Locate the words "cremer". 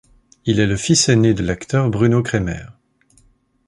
2.23-2.65